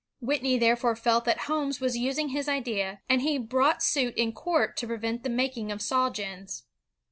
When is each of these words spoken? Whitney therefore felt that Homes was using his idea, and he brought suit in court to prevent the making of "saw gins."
Whitney 0.19 0.57
therefore 0.57 0.95
felt 0.95 1.25
that 1.25 1.41
Homes 1.41 1.79
was 1.79 1.95
using 1.95 2.29
his 2.29 2.49
idea, 2.49 3.01
and 3.07 3.21
he 3.21 3.37
brought 3.37 3.83
suit 3.83 4.17
in 4.17 4.33
court 4.33 4.75
to 4.77 4.87
prevent 4.87 5.21
the 5.21 5.29
making 5.29 5.71
of 5.71 5.79
"saw 5.79 6.09
gins." 6.09 6.63